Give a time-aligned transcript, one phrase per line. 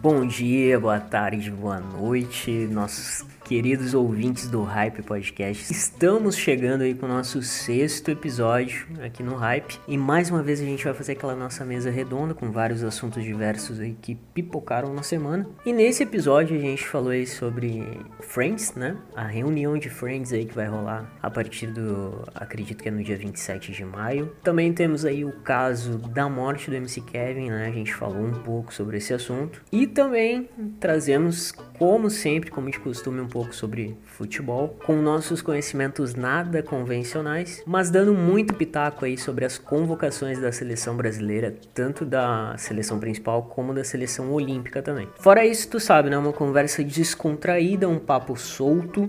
[0.00, 5.72] Bom dia, boa tarde, boa noite, nossos queridos ouvintes do Hype Podcast.
[5.72, 10.60] Estamos chegando aí com o nosso sexto episódio aqui no Hype e mais uma vez
[10.60, 14.92] a gente vai fazer aquela nossa mesa redonda com vários assuntos diversos aí que pipocaram
[14.92, 15.48] na semana.
[15.64, 17.82] E nesse episódio a gente falou aí sobre
[18.20, 18.98] Friends, né?
[19.16, 23.02] A reunião de Friends aí que vai rolar a partir do, acredito que é no
[23.02, 24.30] dia 27 de maio.
[24.42, 27.66] Também temos aí o caso da morte do MC Kevin, né?
[27.66, 29.62] A gente falou um pouco sobre esse assunto.
[29.72, 36.14] E também trazemos, como sempre, como de costume, um pouco sobre futebol, com nossos conhecimentos
[36.14, 42.54] nada convencionais, mas dando muito pitaco aí sobre as convocações da seleção brasileira, tanto da
[42.58, 45.08] seleção principal como da seleção olímpica também.
[45.20, 46.18] Fora isso, tu sabe, né?
[46.18, 49.08] Uma conversa descontraída, um papo solto,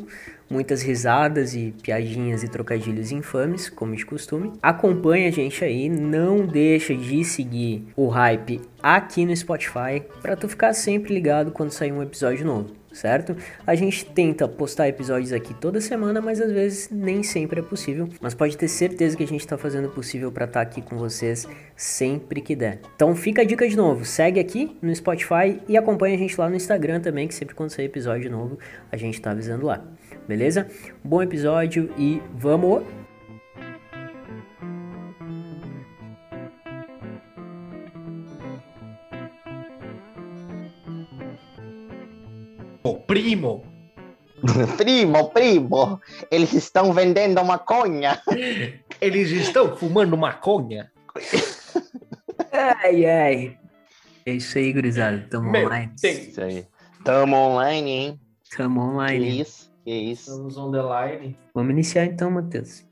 [0.49, 4.53] muitas risadas e piadinhas e trocadilhos infames, como de costume.
[4.61, 10.47] Acompanha a gente aí, não deixa de seguir o hype aqui no Spotify para tu
[10.47, 13.35] ficar sempre ligado quando sair um episódio novo certo?
[13.65, 18.09] A gente tenta postar episódios aqui toda semana, mas às vezes nem sempre é possível.
[18.21, 20.81] Mas pode ter certeza que a gente está fazendo o possível para estar tá aqui
[20.81, 22.79] com vocês sempre que der.
[22.95, 26.49] Então fica a dica de novo, segue aqui no Spotify e acompanha a gente lá
[26.49, 28.57] no Instagram também, que sempre quando sair episódio novo
[28.91, 29.83] a gente está avisando lá.
[30.29, 30.67] Beleza?
[31.03, 32.83] Bom episódio e vamos
[43.07, 43.65] primo.
[44.77, 48.21] Primo, primo, eles estão vendendo maconha.
[49.01, 50.91] Eles estão fumando maconha.
[52.51, 53.57] Ai, ai.
[54.25, 55.25] É isso aí, gurizada.
[55.29, 55.91] Tamo Meu online.
[55.95, 56.65] Isso aí.
[57.03, 58.19] Tamo online, hein?
[58.55, 59.25] Tamo online.
[59.25, 60.31] Que isso, que isso.
[60.31, 61.37] Estamos on the line.
[61.53, 62.85] Vamos iniciar então, Matheus.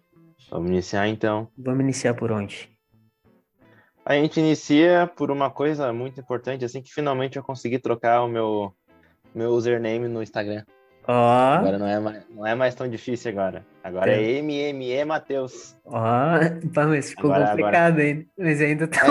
[0.50, 1.48] Vamos iniciar então.
[1.58, 2.70] Vamos iniciar por onde?
[4.06, 8.28] A gente inicia por uma coisa muito importante, assim que finalmente eu consegui trocar o
[8.28, 8.74] meu
[9.36, 10.64] meu username no Instagram.
[11.08, 11.14] Ó.
[11.14, 11.60] Oh.
[11.60, 13.66] Agora não é, mais, não é mais tão difícil agora.
[13.84, 15.76] Agora é, é MME Matheus.
[15.86, 16.88] Ó, oh.
[16.88, 18.04] mas ficou agora, complicado agora...
[18.04, 18.26] ainda.
[18.38, 19.06] Mas ainda tá.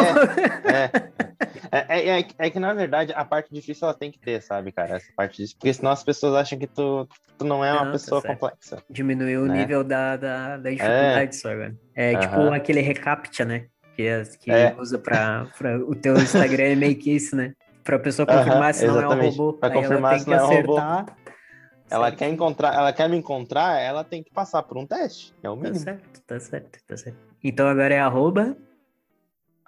[0.65, 1.26] É, é,
[1.71, 4.97] é, é, é, que na verdade a parte difícil ela tem que ter, sabe, cara?
[4.97, 5.57] Essa parte difícil.
[5.59, 7.09] Porque senão as pessoas acham que tu,
[7.39, 8.83] tu não é uma não, tá pessoa tá complexa.
[8.89, 9.55] Diminuiu né?
[9.55, 11.77] o nível da, da, da dificuldade só, agora.
[11.95, 12.21] É uh -huh.
[12.21, 13.67] tipo aquele recaptcha, né?
[13.95, 15.79] Que, que usa pra, pra.
[15.79, 17.55] O teu Instagram é meio que isso, né?
[17.83, 19.53] Pra pessoa confirmar se não é um robô.
[19.55, 20.77] Pra confirmar se não é um robô.
[21.89, 25.33] Ela quer encontrar, ela quer me encontrar, ela tem que passar por um teste.
[25.43, 25.75] É o mínimo.
[25.75, 27.19] Tá certo, tá certo, tá certo.
[27.43, 28.57] Então agora é arroba.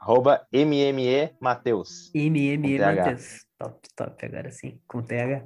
[0.01, 2.11] Arroba MME Mateus.
[2.15, 3.45] MME Mateus.
[3.59, 4.81] Top, top, agora sim.
[4.87, 5.45] Com TH.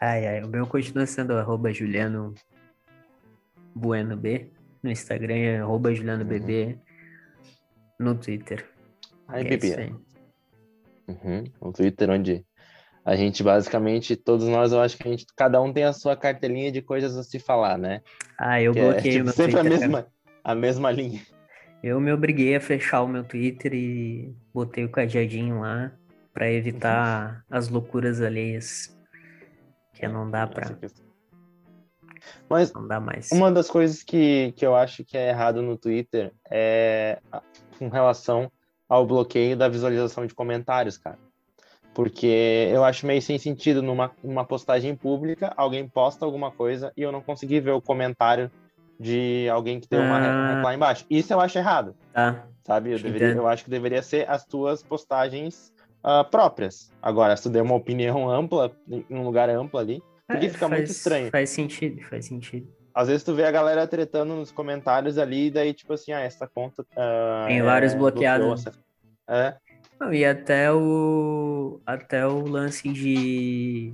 [0.00, 0.42] Ai, ai.
[0.42, 2.34] O meu continua sendo arroba Juliano
[3.74, 4.50] Bueno B.
[4.82, 6.28] No Instagram é arroba Juliano uhum.
[6.28, 6.78] BB.
[7.98, 8.68] No Twitter.
[9.26, 10.04] Ai, é
[11.06, 11.44] Uhum.
[11.60, 12.46] Um Twitter onde
[13.04, 16.16] a gente basicamente, todos nós, eu acho que a gente, cada um tem a sua
[16.16, 18.00] cartelinha de coisas a se falar, né?
[18.38, 19.78] Ah, eu que é, bloqueei é, tipo, meu sempre Twitter.
[19.78, 20.12] Sempre a mesma,
[20.42, 21.20] a mesma linha.
[21.86, 25.92] Eu me obriguei a fechar o meu Twitter e botei o cadeadinho lá
[26.32, 27.58] para evitar uhum.
[27.58, 28.98] as loucuras alheias.
[29.92, 30.74] Que não dá pra.
[32.48, 33.30] Mas não dá mais.
[33.30, 37.20] uma das coisas que, que eu acho que é errado no Twitter é
[37.78, 38.50] com relação
[38.88, 41.18] ao bloqueio da visualização de comentários, cara.
[41.92, 47.02] Porque eu acho meio sem sentido numa, numa postagem pública, alguém posta alguma coisa e
[47.02, 48.50] eu não consegui ver o comentário
[48.98, 50.62] de alguém que deu uma ah.
[50.62, 51.04] lá embaixo.
[51.08, 51.94] Isso eu acho errado.
[52.12, 52.44] Tá.
[52.64, 52.92] Sabe?
[52.92, 55.72] Eu, deveria, eu acho que deveria ser as tuas postagens
[56.04, 56.90] uh, próprias.
[57.02, 60.68] Agora, se tu der uma opinião ampla, em um lugar amplo ali, porque é, fica
[60.68, 61.30] faz, muito estranho.
[61.30, 62.68] Faz sentido, faz sentido.
[62.94, 66.20] Às vezes tu vê a galera tretando nos comentários ali, e daí, tipo assim, ah,
[66.20, 66.82] essa conta.
[66.92, 68.64] Uh, Tem vários é, bloqueados.
[69.28, 69.56] É.
[70.00, 71.80] Não, e até o.
[71.84, 73.92] Até o lance de.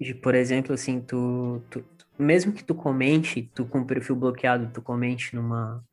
[0.00, 1.84] De, por exemplo, assim, tu, tu.
[2.18, 5.84] Mesmo que tu comente, tu com o perfil bloqueado, tu comente numa.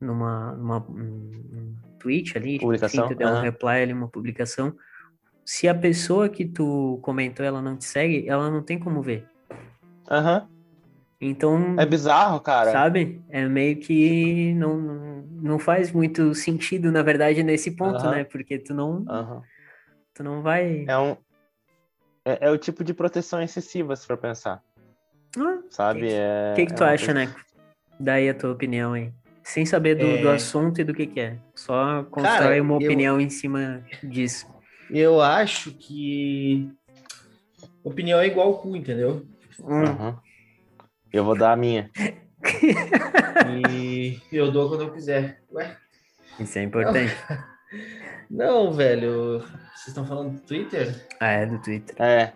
[0.00, 0.52] Numa.
[0.52, 3.04] numa um tweet ali, publicação.
[3.04, 3.38] Assim, tu der uhum.
[3.38, 4.74] um reply ali, uma publicação.
[5.44, 9.26] Se a pessoa que tu comentou ela não te segue, ela não tem como ver.
[10.10, 10.40] Aham.
[10.40, 10.60] Uhum.
[11.20, 11.76] Então.
[11.78, 12.72] É bizarro, cara.
[12.72, 13.22] Sabe?
[13.28, 14.78] É meio que não,
[15.42, 18.24] não faz muito sentido, na verdade, nesse ponto, né?
[18.24, 19.04] Porque tu não.
[20.14, 20.84] Tu não vai.
[20.88, 21.16] É um.
[22.24, 24.62] É, é, o tipo de proteção excessiva, se for pensar.
[25.38, 26.00] Ah, sabe?
[26.00, 27.26] O que, é, que, que tu acha, coisa...
[27.26, 27.34] né?
[27.98, 29.12] Daí a tua opinião aí.
[29.42, 30.34] Sem saber do, do é.
[30.34, 31.38] assunto e do que, que é.
[31.54, 33.20] Só constrói Cara, uma opinião eu...
[33.20, 34.46] em cima disso.
[34.90, 36.70] Eu acho que
[37.82, 39.26] opinião é igual cu, entendeu?
[39.60, 39.84] Hum.
[39.84, 40.20] Aham.
[41.12, 41.90] Eu vou dar a minha.
[43.68, 45.42] E eu dou quando eu quiser.
[45.52, 45.76] Ué?
[46.38, 47.14] Isso é importante.
[48.30, 49.40] Não, velho.
[49.74, 51.06] Vocês estão falando do Twitter?
[51.18, 51.94] Ah, é do Twitter.
[51.98, 52.32] É,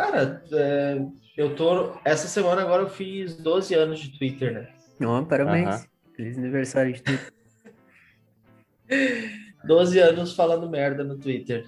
[0.00, 0.98] Cara, é,
[1.36, 1.92] eu tô.
[2.06, 4.68] Essa semana agora eu fiz 12 anos de Twitter, né?
[5.06, 5.68] Ó, parabéns.
[5.68, 5.84] Aham.
[6.16, 7.32] Feliz aniversário de Twitter.
[9.62, 11.66] 12 anos falando merda no Twitter.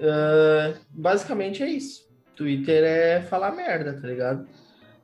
[0.00, 2.08] Ah, basicamente é isso.
[2.36, 4.46] Twitter é falar merda, tá ligado?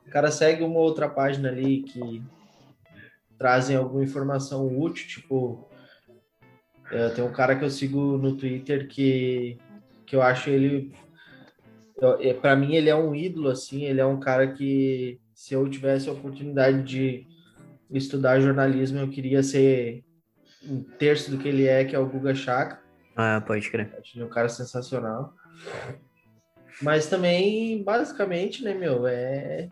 [0.07, 2.23] O cara segue uma outra página ali que
[3.37, 5.69] trazem alguma informação útil, tipo.
[6.89, 9.57] é, tem um cara que eu sigo no Twitter que,
[10.05, 10.93] que eu acho ele.
[12.01, 13.83] Eu- é, Pra mim, ele é um ídolo, assim.
[13.85, 17.27] Ele é um cara que, se eu tivesse a oportunidade de
[17.91, 20.03] estudar jornalismo, eu queria ser
[20.63, 22.79] um terço do que ele é, que é o Guga Chakra.
[23.15, 23.93] Ah, pode crer.
[23.99, 25.33] Acho ele um cara sensacional.
[26.81, 29.69] Mas também, basicamente, né, meu, é.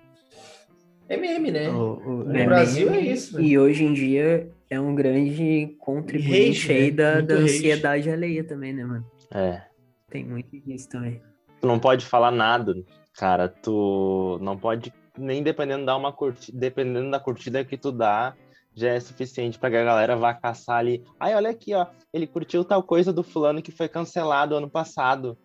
[1.08, 1.70] É meme, né?
[1.70, 3.42] O, o- No é Brasil meme, é isso, né?
[3.44, 6.76] E hoje em dia é um grande contribuinte né?
[6.76, 7.44] aí da, Muito da hate.
[7.46, 9.06] ansiedade alheia também, né, mano?
[9.34, 9.64] é.
[10.12, 11.22] Tem muito disso também.
[11.62, 12.74] Tu não pode falar nada,
[13.18, 13.48] cara.
[13.50, 18.34] Tu não pode, nem dependendo da uma curtida, dependendo da curtida que tu dá,
[18.74, 21.04] já é suficiente para que a galera vá caçar ali.
[21.20, 21.86] Ai, olha aqui, ó.
[22.14, 25.38] Ele curtiu tal coisa do fulano que foi cancelado ano passado.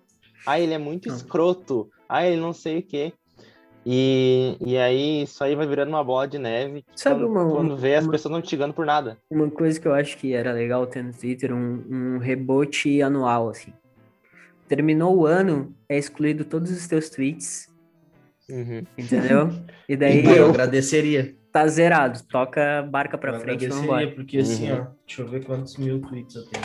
[0.47, 1.89] Ai, ele é muito escroto.
[2.09, 3.13] Ai, ele não sei o quê.
[3.87, 6.85] E, e aí, isso aí vai virando uma bola de neve.
[6.97, 9.19] Sabe quando, uma- quando vê, as uma- pessoas não te ligando por nada.
[9.31, 13.51] Uma coisa que eu acho que era legal ter no Twitter, um, um rebote anual,
[13.51, 13.75] assim.
[14.75, 17.69] Terminou o ano, é excluído todos os teus tweets,
[18.51, 18.83] Uhum.
[18.99, 19.49] entendeu?
[19.89, 21.37] E daí eu agradeceria.
[21.53, 24.81] tá zerado, toca a barca pra eu frente e agradeceria, porque assim, Uhum.
[24.81, 26.65] ó, deixa eu ver quantos mil tweets eu tenho.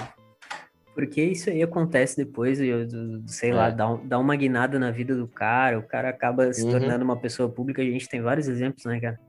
[0.96, 2.88] Porque isso aí acontece depois, eu,
[3.28, 3.72] sei lá, É.
[3.72, 6.72] dá, um- dá uma guinada na vida do cara, o cara acaba se Uhum.
[6.72, 9.20] tornando uma pessoa pública, a gente tem vários exemplos, né, cara?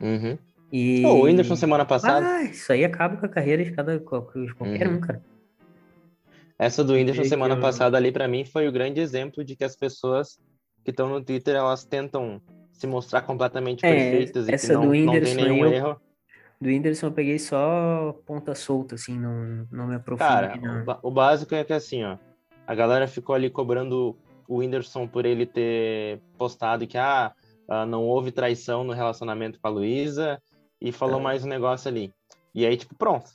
[0.00, 0.38] Uhum.
[0.72, 1.02] E...
[1.02, 2.24] Pô, o Whindersson semana passada.
[2.24, 4.94] Ah, isso aí acaba com a carreira de cada, de qualquer Uhum.
[4.94, 5.20] um, cara.
[6.64, 9.64] Essa do Whindersson semana eu- passada ali pra mim foi o grande exemplo de que
[9.64, 10.38] as pessoas
[10.84, 12.40] que estão no Twitter elas tentam
[12.72, 16.00] se mostrar completamente É, perfeitas e essa que não, do não tem nenhum eu- erro.
[16.60, 20.28] Do Whindersson eu peguei só ponta solta, assim, não, não me aprofundei.
[20.28, 20.84] Cara, não.
[21.02, 22.16] o, o básico é que assim, ó,
[22.64, 24.16] a galera ficou ali cobrando
[24.48, 27.32] o Whindersson por ele ter postado que ah,
[27.68, 30.40] ah, não houve traição no relacionamento com a Luísa
[30.80, 31.22] e falou É.
[31.22, 32.12] mais um negócio ali.
[32.54, 33.30] E aí, tipo, pronto.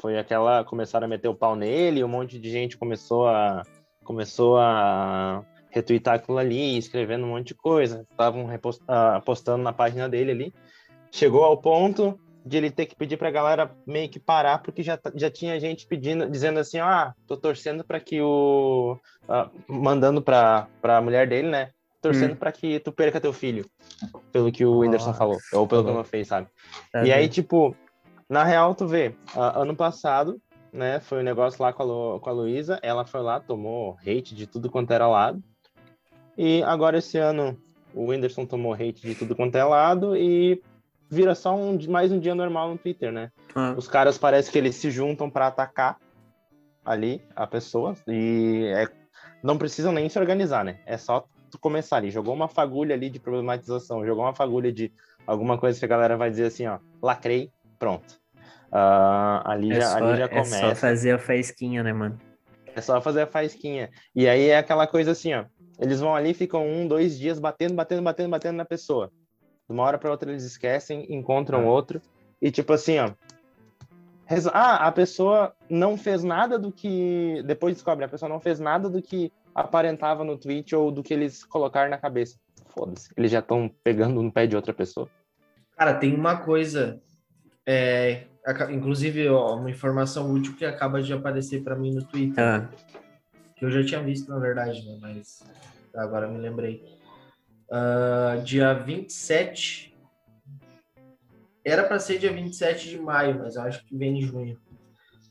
[0.00, 0.64] Foi aquela.
[0.64, 3.62] Começaram a meter o pau nele, um monte de gente começou a.
[4.04, 8.06] Começou a retweetar aquilo ali, escrevendo um monte de coisa.
[8.10, 8.46] Estavam
[8.88, 10.54] ah, postando na página dele ali.
[11.10, 14.96] Chegou ao ponto de ele ter que pedir pra galera meio que parar, porque já,
[14.96, 18.96] tá- já tinha gente pedindo, dizendo assim, ah, tô torcendo para que o...
[19.28, 21.70] ah, mandando pra, pra mulher dele, né?
[22.00, 22.36] Torcendo Hum.
[22.36, 23.66] pra que tu perca teu filho.
[24.30, 25.94] Pelo que o Whindersson falou, ou pelo que falou.
[25.94, 26.46] não fez, sabe?
[26.92, 27.32] Tá e aí, vendo?
[27.32, 27.76] tipo,
[28.28, 30.40] na real, tu vê, ah, ano passado,
[30.72, 33.96] né, foi um negócio lá com a, Lu, com a Luísa, ela foi lá, tomou
[34.06, 35.42] hate de tudo quanto era lado,
[36.36, 37.58] e agora esse ano
[37.94, 40.60] o Whindersson tomou hate de tudo quanto é lado e
[41.08, 43.30] vira só um, mais um dia normal no Twitter, né?
[43.54, 45.96] Ah, Os caras parece que eles se juntam pra atacar
[46.84, 48.88] ali a pessoa e é-
[49.42, 50.78] não precisam nem se organizar, né?
[50.84, 54.92] É só tu começar ali, jogou uma fagulha ali de problematização, jogou uma fagulha de
[55.26, 58.18] alguma coisa que a galera vai dizer assim, ó, lacrei, pronto.
[58.70, 60.60] Ah, ali, é, já, só, ali já é começa.
[60.60, 62.18] só fazer a faísquinha, né, mano?
[62.74, 63.90] É só fazer a faísquinha.
[64.14, 65.44] E aí é aquela coisa assim, ó.
[65.78, 69.10] Eles vão ali, ficam um, dois dias batendo, batendo, batendo, batendo na pessoa.
[69.68, 71.70] De uma hora para outra eles esquecem, encontram Ah.
[71.70, 72.00] outro.
[72.40, 73.10] E tipo assim, ó.
[74.26, 77.42] res- Ah, a pessoa não fez nada do que.
[77.46, 81.14] Depois descobre, a pessoa não fez nada do que aparentava no tweet ou do que
[81.14, 82.36] eles colocaram na cabeça.
[82.68, 83.10] Foda-se.
[83.16, 85.08] Eles já estão pegando no pé de outra pessoa.
[85.76, 87.00] Cara, tem uma coisa,
[87.66, 88.24] é,
[88.70, 92.68] inclusive ó, uma informação útil que acaba de aparecer para mim no Twitter, Ah,
[93.56, 94.98] que eu já tinha visto na verdade, né?
[95.00, 95.42] Mas
[95.94, 96.84] agora me lembrei.
[97.70, 99.92] Ah, dia 27.
[101.64, 104.56] Era para ser dia 27 de maio, mas eu acho que vem em junho.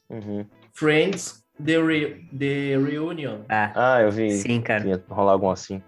[0.10, 0.46] Uhum.
[0.74, 3.44] Friends The, Re- The Reunion.
[3.48, 4.30] ah, Ah, eu vi.
[4.32, 4.86] sim, cara.
[4.86, 5.82] Ia rolar algum assim.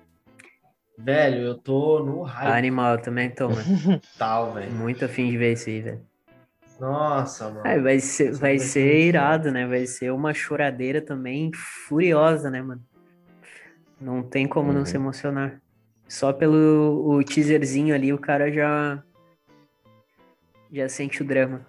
[0.97, 3.61] Velho, eu tô no hype Animal eu também tô, mano.
[4.17, 4.71] tal, velho.
[4.73, 6.06] Muito afim de ver isso aí, velho.
[6.79, 7.83] Nossa, mano.
[7.83, 9.65] Vai ser, Isso vai ser irado, né?
[9.67, 12.81] Vai ser uma choradeira também furiosa, né, mano?
[13.99, 14.85] Não tem como não Uhum.
[14.85, 15.59] se emocionar.
[16.07, 19.03] Só pelo o teaserzinho ali, o cara já
[20.71, 21.65] já sente o drama.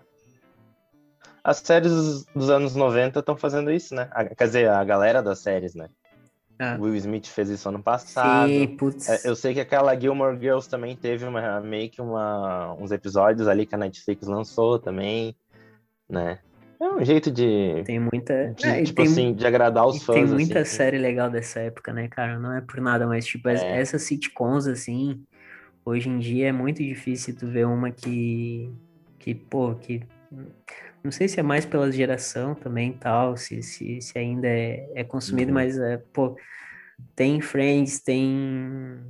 [1.43, 4.09] as séries dos, dos anos 90 estão fazendo isso, né?
[4.12, 5.88] A- quer dizer, a galera das séries, né?
[6.59, 6.77] Ah.
[6.81, 8.49] Will Smith fez isso ano passado.
[8.49, 9.09] Sim, putz.
[9.09, 13.47] É, Eu sei que aquela Gilmore Girls também teve uma, meio que uma, uns episódios
[13.47, 15.37] ali que a Netflix lançou também,
[16.09, 16.38] né?
[16.81, 18.55] É um jeito de, Tem muita.
[18.57, 20.15] de, É, tipo tem, assim, de agradar os fãs.
[20.17, 20.77] tem muita assim.
[20.77, 22.38] série legal dessa época, né, cara?
[22.38, 23.81] Não é por nada, mas, tipo, É.
[23.81, 25.21] essas sitcoms, assim,
[25.85, 28.73] hoje em dia é muito difícil tu ver uma que.
[29.19, 30.03] Que, pô, que.
[31.02, 35.04] Não sei se é mais pela geração também tal, se, se, se ainda é, é
[35.04, 35.54] consumido, Uhum.
[35.54, 36.37] mas, é, pô,
[37.14, 39.00] tem Friends, tem.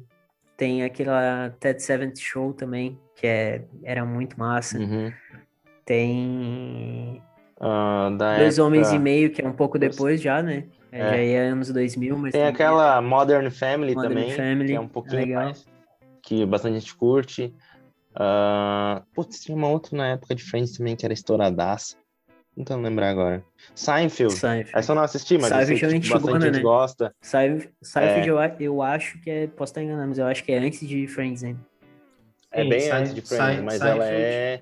[0.57, 4.77] Tem aquela Ted Seventh Show também, que é, era muito massa.
[4.79, 5.13] Uhum.
[5.85, 7.23] Tem
[8.17, 10.65] da Dois época- Homens e Meio, que é um pouco depois já, né?
[10.91, 11.09] É, É.
[11.11, 14.81] Já é anos 2000, mas Tem também aquela Modern Family Modern também, Family, que é
[14.81, 15.45] um é pouquinho legal.
[15.45, 15.65] mais,
[16.23, 17.55] que bastante gente curte.
[18.15, 21.97] Ah, putz, tinha uma outra na época de Friends também que era estouradaça.
[22.57, 23.45] Não tô lembrar agora.
[23.75, 24.33] Seinfeld.
[24.35, 24.77] Seinfeld.
[24.77, 26.61] Essa eu não assisti, mas eu sei Seinfeld que é tipo, bastante gente né?
[26.63, 27.15] gosta.
[27.23, 28.31] Seinfeld, Seinfeld É.
[28.33, 29.47] eu, a- eu acho que é.
[29.47, 31.61] Posso estar enganando, mas eu acho que é antes de Friends ainda.
[32.51, 34.25] É Sim, bem Sein- antes de Friends, mas ela Seinfeld.
[34.25, 34.61] é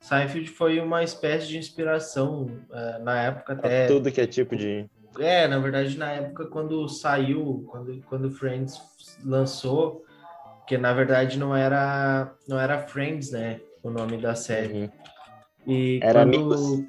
[0.00, 3.86] Seinfeld foi uma espécie de inspiração eh, na época pra até.
[3.86, 4.86] tudo que é tipo de.
[5.18, 8.80] É, na verdade, na época quando saiu, quando, quando Friends
[9.24, 10.04] lançou,
[10.66, 13.60] que na verdade não era não era Friends, né?
[13.82, 14.72] O nome da série.
[14.74, 14.90] Uhum.
[15.66, 16.84] E Era quando, Amigos.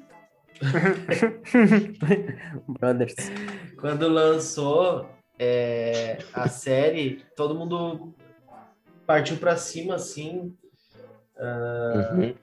[2.80, 3.14] Brothers.
[3.78, 8.14] quando lançou é, a série, todo mundo
[9.06, 10.56] partiu para cima assim,
[11.38, 12.34] Uhum.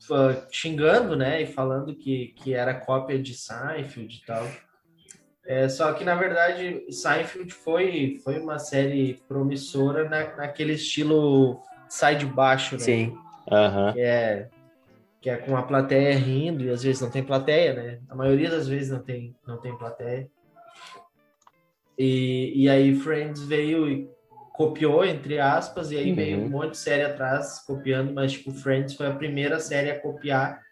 [0.00, 4.44] fa- xingando, né, e falando que, que era cópia de Seinfeld e tal.
[5.50, 12.14] É, só que, na verdade, Seinfeld foi, foi uma série promissora na, naquele estilo sai
[12.14, 12.84] de baixo, né?
[12.84, 13.18] Sim.
[13.50, 13.92] Aham.
[13.92, 14.48] Que é,
[15.20, 17.98] que é com a plateia rindo, e às vezes não tem plateia, né?
[18.08, 20.30] A maioria das vezes não tem, não tem plateia.
[21.98, 24.08] E, e aí Friends veio e
[24.52, 26.14] copiou, entre aspas, e aí Uhum.
[26.14, 29.98] veio um monte de série atrás copiando, mas, tipo, Friends foi a primeira série a
[29.98, 30.62] copiar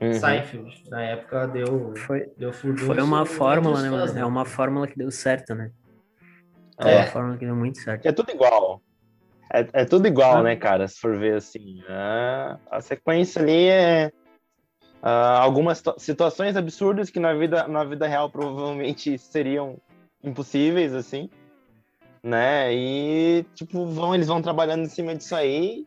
[0.00, 0.12] Uhum.
[0.12, 0.84] Seinfeld.
[0.90, 4.18] Na época deu, Foi, deu furdunço foi uma fórmula, né, mano?
[4.18, 5.72] É uma fórmula que deu certo, né?
[6.80, 6.96] É, É.
[6.98, 8.06] uma fórmula que deu muito certo.
[8.06, 8.80] É tudo igual.
[9.52, 10.42] É, é tudo igual, Ah.
[10.42, 10.86] né, cara?
[10.86, 11.82] Se for ver assim.
[11.88, 14.12] A, a sequência ali é.
[15.02, 19.78] ah, algumas situa- situações absurdas que na vida, na vida real provavelmente seriam
[20.22, 21.28] impossíveis, assim.
[22.22, 22.74] Né?
[22.74, 25.86] E, tipo, vão, eles vão trabalhando em cima disso aí.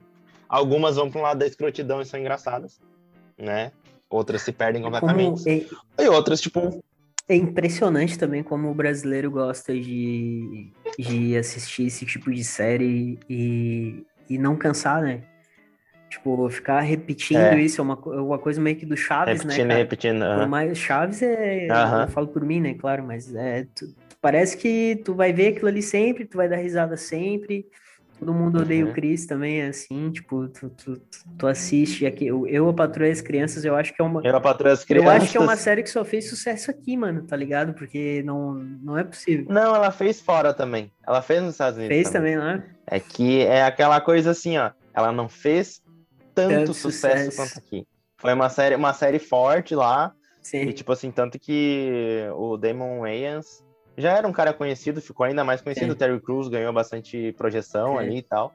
[0.50, 2.80] Algumas vão para um lado da escrotidão e são engraçadas,
[3.38, 3.72] né?
[4.12, 5.50] Outras se perdem completamente.
[5.50, 6.84] é, E outras, tipo,
[7.30, 14.04] é impressionante também como o brasileiro gosta de, de assistir esse tipo de série e,
[14.30, 15.22] e não cansar, né?
[16.10, 17.62] Tipo, ficar repetindo É.
[17.62, 19.80] isso é uma, é uma coisa meio que do Chaves, né, repetindo e cara?
[19.80, 20.20] repetindo.
[20.20, 20.48] Por aham.
[20.48, 22.02] mais Chaves é, Aham.
[22.02, 25.68] eu falo por mim, né, claro, mas é, tu- parece que tu vai ver aquilo
[25.70, 27.66] ali sempre, tu vai dar risada sempre.
[28.22, 28.92] Todo mundo odeia Uhum.
[28.92, 31.02] o Chris também, é assim, tipo, tu, tu,
[31.40, 34.22] tu assiste aqui, eu, eu a Patroa e as Crianças, eu acho que é uma
[34.24, 35.24] Eu, a das eu crianças.
[35.24, 37.74] acho que é uma série que só fez sucesso aqui, mano, tá ligado?
[37.74, 39.48] Porque não, não é possível.
[39.50, 40.92] Não, ela fez fora também.
[41.08, 41.96] Ela fez nos Estados Unidos.
[41.96, 42.64] Fez também lá.
[42.86, 44.70] É que é aquela coisa assim, ó.
[44.94, 45.82] Ela não fez
[46.36, 47.38] tanto, Tanto sucesso, sucesso.
[47.56, 47.88] quanto aqui.
[48.18, 50.14] Foi uma série, uma série forte lá.
[50.44, 50.72] E, Sim.
[50.74, 53.64] tipo assim, tanto que o Damon Wayans
[53.98, 55.88] já era um cara conhecido, ficou ainda mais conhecido.
[55.88, 55.92] Sim.
[55.92, 58.00] O Terry Crews ganhou bastante projeção Sim.
[58.00, 58.54] ali e tal.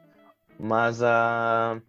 [0.59, 1.81] Mas a.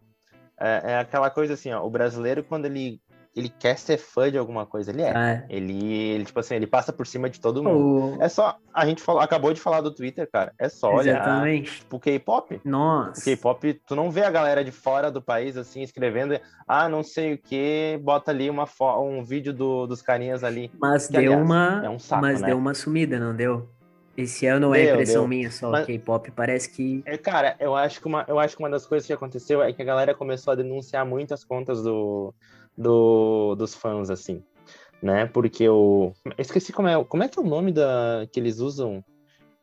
[0.60, 1.86] é, é aquela coisa assim, ó.
[1.86, 3.02] O brasileiro, quando ele,
[3.40, 5.12] ele quer ser fã de alguma coisa, ele é.
[5.16, 8.18] Ah, Ele, ele, tipo assim, ele passa por cima de todo mundo.
[8.18, 8.58] o- É só.
[8.74, 10.54] A gente falou, acabou de falar do Twitter, cara.
[10.60, 11.80] É só olhar Exatamente.
[11.80, 12.62] tipo K-pop.
[12.64, 13.24] Nossa.
[13.24, 17.34] K-pop, tu não vê a galera de fora do país assim escrevendo, ah, não sei
[17.34, 18.66] o que, bota ali uma
[19.02, 20.72] um vídeo do- dos carinhas ali.
[20.80, 21.82] Mas Que, deu aliás, uma.
[21.86, 22.48] é um saco, mas né?
[22.48, 23.68] deu uma sumida, não deu?
[24.16, 25.28] Esse ano é Deu, impressão deu.
[25.28, 25.70] minha só.
[25.70, 27.04] Mas- K-pop parece que.
[27.06, 29.72] É, cara, eu acho que uma, eu acho que uma das coisas que aconteceu é
[29.72, 32.34] que a galera começou a denunciar muito as contas do,
[32.78, 34.44] do, dos fãs, assim,
[35.02, 35.26] né?
[35.26, 36.14] Porque o.
[36.26, 39.04] Eu esqueci como é, como é que é o nome da, que eles usam.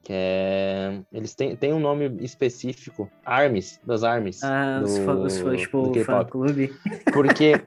[0.03, 1.01] Que é.
[1.13, 3.11] Eles têm, têm um nome específico.
[3.25, 4.43] Armies, das Armies.
[4.43, 6.05] Ah, os do- fãs, os fãs, do tipo, K-pop.
[6.05, 6.77] fã clube.
[7.13, 7.63] Porque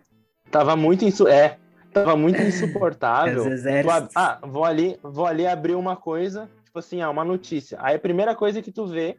[0.51, 1.27] tava muito insu...
[1.27, 1.57] é,
[1.93, 3.45] tava muito insuportável.
[3.81, 7.77] Tu Ah, vou ali, vou ali abrir uma coisa, tipo assim, ah, uma notícia.
[7.81, 9.17] Aí a primeira coisa que tu vê,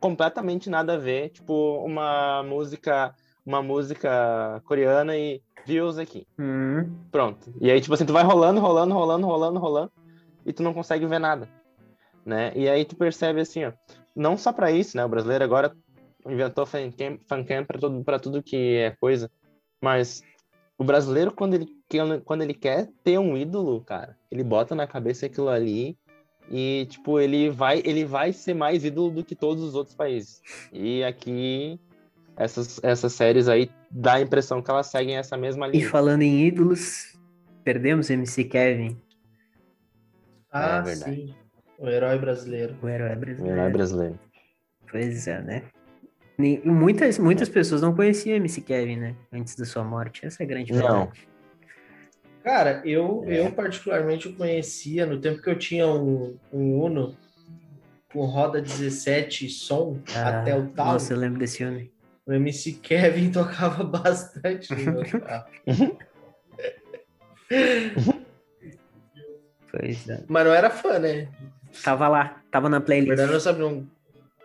[0.00, 6.26] completamente nada a ver, tipo uma música, uma música coreana e views aqui.
[6.38, 7.52] Hum, Pronto.
[7.60, 9.92] E aí tipo assim, tu vai rolando, rolando, rolando, rolando, rolando
[10.46, 11.48] e tu não consegue ver nada,
[12.24, 12.52] né?
[12.56, 13.72] E aí tu percebe assim, ó,
[14.16, 15.04] não só para isso, né?
[15.04, 15.72] O brasileiro agora
[16.26, 19.30] inventou fancam fancam para tudo, para tudo que é coisa,
[19.82, 20.22] mas
[20.80, 24.86] O brasileiro, quando ele, quer- quando ele quer ter um ídolo, cara, ele bota na
[24.86, 25.98] cabeça aquilo ali
[26.48, 30.40] e, tipo, ele vai, ele vai ser mais ídolo do que todos os outros países.
[30.72, 31.80] E aqui,
[32.38, 35.88] essas, essas séries aí, dá a impressão que elas seguem essa mesma E linha.
[35.90, 37.18] falando em ídolos,
[37.64, 38.96] perdemos MC Kevin,
[40.50, 41.14] Ah, É verdade.
[41.26, 41.34] sim.
[41.78, 42.76] O herói brasileiro.
[42.82, 43.56] o herói O brasileiro.
[43.58, 44.18] herói brasileiro.
[44.90, 45.62] Pois é, né?
[46.38, 49.16] Nem- Muitas, muitas pessoas não conheciam MC Kevin, né?
[49.32, 50.24] Antes da sua morte.
[50.24, 50.80] Essa é a grande Não.
[51.06, 51.28] verdade.
[52.42, 53.40] Cara, eu, É.
[53.46, 57.14] eu particularmente o conhecia no tempo que eu tinha um, um Uno
[58.12, 60.86] com roda 17 som Ah, até o tal.
[60.94, 61.86] Nossa, eu lembro desse ano.
[62.28, 65.46] O MC Kevin tocava bastante no meu carro.
[69.72, 70.24] Pois é.
[70.28, 71.28] Mas não era fã, né?
[71.82, 73.08] Tava lá, tava na Na playlist.
[73.08, 73.64] verdade, eu não sabia.
[73.64, 73.86] Não,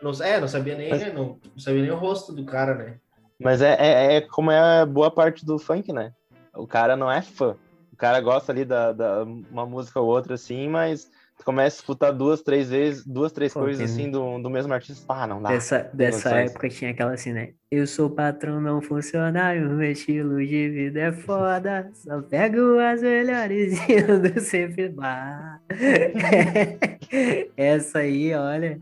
[0.02, 2.98] não, é, não sabia nem, não, não sabia nem o rosto do cara, né?
[3.40, 6.14] Mas é, é, é como é boa parte do funk, né?
[6.56, 7.58] O cara não é fã.
[7.92, 11.80] O cara gosta ali da, da uma música ou outra, assim, mas tu começa a
[11.80, 15.06] escutar duas, três vezes, duas, três Pô, coisas tem- assim do, do mesmo artista.
[15.10, 15.50] Ah, não dá.
[15.50, 17.54] Dessa, dessa época tinha aquela assim, né?
[17.72, 21.90] Eu sou patrão, não funcionário, meu estilo de vida é foda.
[21.94, 25.62] Só pego as melhores e ando sempre bar.
[27.58, 28.80] Essa aí, olha.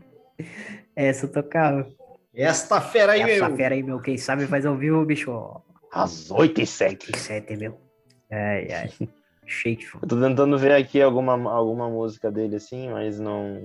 [0.94, 1.88] Essa eu tocava.
[2.34, 3.56] Esta fera aí, Essa meu!
[3.56, 4.00] fera aí, meu.
[4.00, 5.30] Quem sabe faz ao vivo, bicho.
[5.92, 7.16] Às oito e sete.
[7.16, 7.78] Sete, meu.
[8.30, 9.08] Ai, ai.
[9.52, 13.64] De Eu tô tentando ver aqui alguma, alguma música dele, assim, mas não.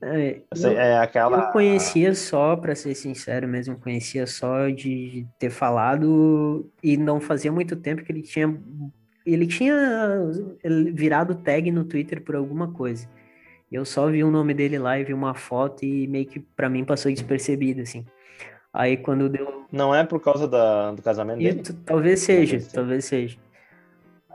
[0.00, 1.38] É, eu é aquela.
[1.38, 7.50] Eu conhecia só, pra ser sincero mesmo, conhecia só de ter falado e não fazia
[7.50, 8.56] muito tempo que ele tinha
[9.26, 9.76] ele tinha
[10.94, 13.06] virado tag no Twitter por alguma coisa.
[13.70, 16.70] Eu só vi o nome dele lá e vi uma foto e meio que pra
[16.70, 18.06] mim passou despercebido assim.
[18.72, 21.62] Aí quando deu Não é por causa da, do casamento e dele?
[21.84, 22.74] talvez seja, Talvez sim.
[22.74, 23.38] talvez seja.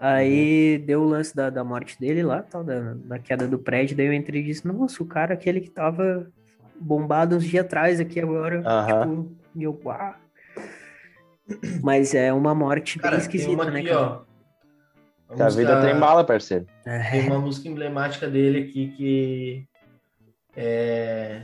[0.05, 3.95] Aí deu o lance da, da morte dele lá, tal, da, da queda do prédio,
[3.95, 6.29] daí eu entrei e disse, nossa, o cara aquele que tava
[6.77, 9.07] bombado uns dias atrás aqui agora, Aham.
[9.07, 9.79] tipo, e eu.
[11.81, 14.25] Mas é uma morte Cara, bem tem esquisita, uma né, aqui, cara?
[15.29, 15.41] ó.
[15.41, 16.67] A vida tem bala, parceiro.
[16.85, 19.65] É, Tem uma música emblemática dele aqui que
[20.53, 21.43] é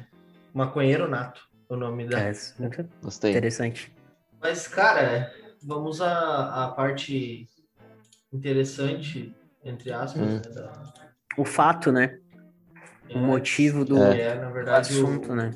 [0.54, 2.20] Maconheiro Nato, o nome da.
[2.20, 3.32] é muito Gostei.
[3.32, 3.90] interessante.
[4.42, 5.32] Mas, cara,
[5.64, 7.48] vamos à, à parte
[8.32, 10.36] interessante, entre aspas, Hum.
[10.36, 10.84] né, da-
[11.38, 12.20] O fato, né?
[13.14, 15.52] O é, motivo do que é, na verdade, assunto, o, né?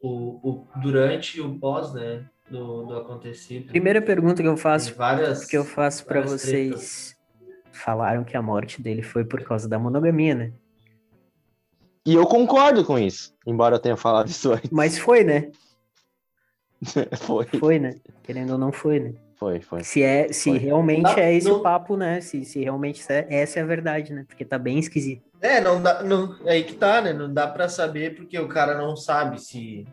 [0.00, 3.68] O, o, o- durante e o pós, né, do, do acontecido.
[3.68, 7.16] Primeira pergunta que eu faço, várias, que eu faço pra várias vocês,
[7.72, 10.52] falaram que a morte dele foi por causa da monogamia, né?
[12.04, 14.70] E eu concordo com isso, embora eu tenha falado isso antes.
[14.70, 15.52] Mas foi, né?
[17.20, 17.94] foi, Foi, né?
[18.24, 19.14] Querendo ou não foi, né?
[19.42, 19.82] Foi, foi.
[19.82, 20.58] Se é, se Foi.
[20.58, 22.20] realmente Não, é esse não- o papo, né?
[22.20, 24.24] Se, se realmente essa é- essa é a verdade, né?
[24.28, 25.22] Porque tá bem esquisito.
[25.40, 27.12] É, não dá, não, é aí que tá, né?
[27.12, 29.84] Não dá pra saber porque o cara não sabe se,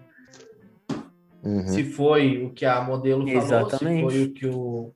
[1.44, 1.68] Uhum.
[1.68, 4.12] se foi o que a modelo falou, Exatamente.
[4.12, 4.94] se foi o que o,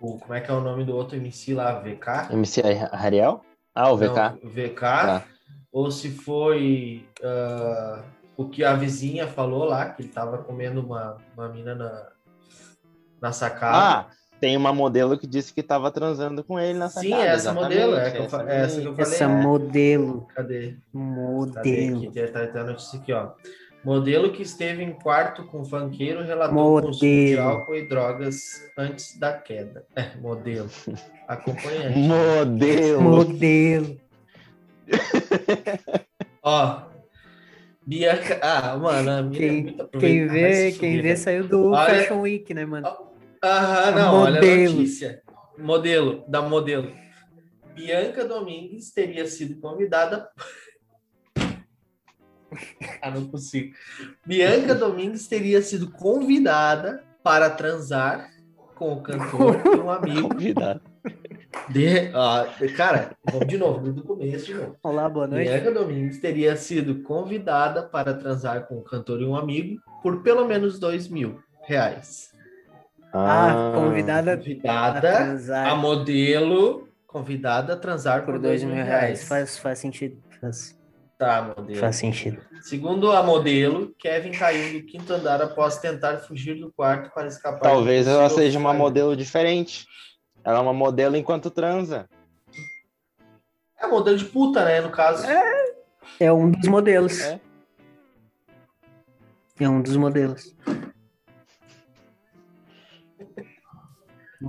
[0.00, 0.18] o.
[0.18, 1.72] Como é que é o nome do outro MC lá?
[1.80, 2.32] VK?
[2.32, 3.40] MC Ariel?
[3.74, 4.38] Ah, o VK.
[4.42, 4.80] Não, VK.
[4.80, 5.24] Tá.
[5.72, 8.02] Ou se foi ah,
[8.36, 12.08] o que a vizinha falou lá, que ele tava comendo uma, uma mina na,
[13.20, 13.76] na sacada.
[13.78, 14.06] Ah,
[14.40, 17.22] tem uma modelo que disse que tava transando com ele na Sim, sacada.
[17.28, 18.96] é essa modelo, é, eu, fa- essa é essa que eu mesmo.
[18.96, 19.12] falei.
[19.14, 19.42] Essa né?
[19.42, 20.26] modelo.
[20.34, 20.60] Cadê?
[20.70, 22.08] Cadê Modelo.
[22.08, 22.20] aqui?
[22.32, 23.30] Tá, tá a notícia aqui, ó.
[23.82, 27.06] Modelo que esteve em quarto com funkeiro relatou o consumo de
[27.36, 27.48] Modelo.
[27.48, 28.36] álcool e drogas
[28.76, 29.86] antes da queda.
[29.96, 30.68] É, modelo.
[31.26, 31.98] Acompanhante.
[31.98, 33.00] Modelo.
[33.02, 33.96] Modelo.
[36.42, 36.82] Ó.
[37.86, 38.38] Bianca.
[38.42, 41.16] Ah, mano, a mina é Quem- Quem vê, quem vê velho.
[41.18, 42.86] saiu do Olha- Fashion Week, né, mano?
[43.42, 44.74] Aham, não, olha a Modelo.
[44.74, 45.22] notícia.
[45.56, 46.92] Modelo, da modelo.
[47.74, 50.28] Bianca Domingues teria sido convidada.
[53.00, 53.74] ah, não consigo.
[54.26, 58.30] Bianca Domingues teria sido convidada para transar
[58.74, 60.28] com o cantor e um amigo.
[60.28, 60.82] Convidado.
[61.70, 62.10] De...
[62.14, 64.76] Ah, cara, vamos de novo, do começo de novo.
[64.82, 65.48] Olá, boa noite.
[65.48, 70.46] Bianca Domingues teria sido convidada para transar com o cantor e um amigo por pelo
[70.46, 72.29] menos dois mil reais.
[73.12, 79.26] Ah, convidada a Convidada transar a modelo convidada a transar por dois mil reais.
[79.26, 80.22] Faz, faz sentido.
[80.40, 80.78] Faz,
[81.18, 81.78] Tá, modelo.
[81.78, 82.40] faz sentido.
[82.62, 87.58] Segundo a modelo, Kevin caiu do quinto andar após tentar fugir do quarto para escapar.
[87.58, 89.86] de Talvez ela seja uma modelo diferente.
[90.42, 92.08] Ela é uma modelo enquanto transa.
[93.78, 94.80] É modelo de puta, né?
[94.80, 95.26] No caso.
[96.18, 97.20] É um dos modelos.
[97.20, 97.40] É.
[99.58, 100.54] É um dos modelos.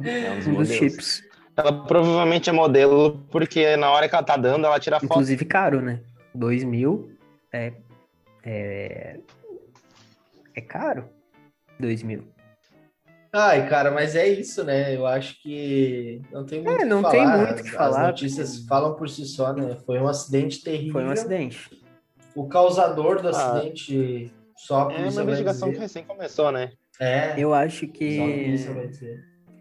[0.04, 1.24] É um dos Um dos chips.
[1.56, 5.06] Ela provavelmente é modelo porque na hora que ela tá dando, ela tira foto.
[5.06, 6.02] Inclusive caro, né?
[6.34, 7.12] 2 mil
[7.52, 7.74] é,
[8.44, 9.20] é.
[10.56, 11.10] É caro.
[11.80, 12.24] 2 mil.
[13.34, 14.94] Ai, cara, mas é isso, né?
[14.96, 17.12] Eu acho que não tem muito É, o que não falar.
[17.12, 19.78] tem muito o que As- falar, As notícias porque- falam por si só, né?
[19.86, 20.94] Foi um acidente terrível.
[20.94, 21.70] Foi um acidente.
[22.36, 23.32] O causador do Ah.
[23.32, 26.72] acidente só a É uma investigação que recém começou, né?
[27.00, 28.18] É, Eu acho que.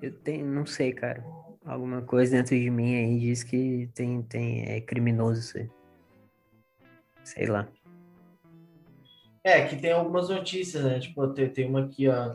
[0.02, 1.24] Eu tenho, não sei, cara.
[1.64, 5.70] Alguma coisa dentro de mim aí diz que tem, tem, é criminoso isso aí.
[7.22, 7.68] Sei lá.
[9.44, 10.98] É, que tem algumas notícias, né?
[10.98, 12.34] Tipo, tem, tem uma aqui, ó.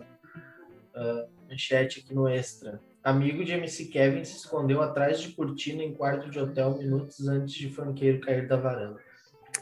[0.95, 2.79] ah, manchete aqui no Extra.
[3.03, 7.53] Amigo de MC Kevin se escondeu atrás de cortina em quarto de hotel minutos antes
[7.53, 8.99] de funkeiro cair da varanda.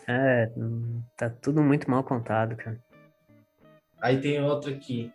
[0.08, 2.82] É, hum, tá tudo muito mal contado, cara.
[4.02, 5.12] Aí tem outra aqui.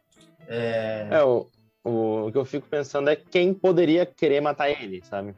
[0.47, 1.51] É, É, o,
[1.89, 5.35] o, que eu fico pensando é quem poderia querer matar ele, sabe?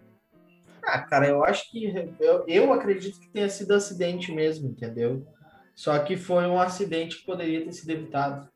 [0.82, 1.92] Ah, cara, eu acho que.
[2.18, 5.26] Eu, eu acredito que tenha sido acidente mesmo, entendeu?
[5.74, 8.48] Só que foi um acidente que poderia ter sido evitado.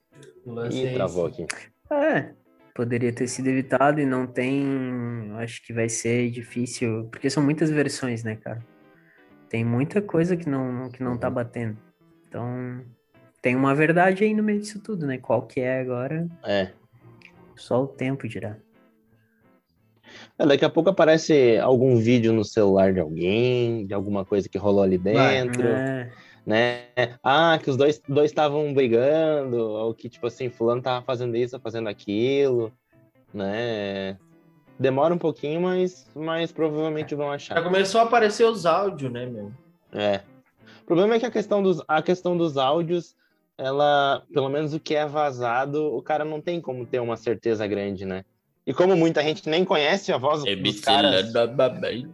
[0.45, 0.95] O lance é esse.
[0.95, 1.47] travou aqui.
[1.91, 2.35] É,
[2.75, 5.33] poderia ter sido evitado e não tem.
[5.37, 8.65] Acho que vai ser difícil, porque são muitas versões, né, cara?
[9.49, 11.79] Tem muita coisa que não, que não tá batendo.
[12.27, 12.85] Então,
[13.41, 15.19] tem uma verdade aí no meio disso tudo, né?
[15.19, 16.73] Qual que é agora, É.
[17.57, 18.57] só o tempo dirá.
[20.39, 24.59] É, Daqui a pouco aparece algum vídeo no celular de alguém, de alguma coisa que
[24.59, 26.11] rolou ali dentro, É,
[26.47, 26.85] né?
[27.23, 31.59] Ah, que os dois dois estavam brigando, ou que, tipo assim, fulano tava fazendo isso,
[31.61, 32.73] fazendo aquilo,
[33.33, 34.17] né?
[34.79, 37.63] Demora um pouquinho, mas, mas provavelmente vão Já achar.
[37.63, 39.53] começou a aparecer os áudios, né, meu?
[39.93, 40.21] É.
[40.83, 43.15] O problema é que a questão dos, a questão dos áudios,
[43.57, 47.67] ela, pelo menos o que é vazado, o cara não tem como ter uma certeza
[47.67, 48.25] grande, né?
[48.67, 51.33] E como muita gente nem conhece a voz dos caras...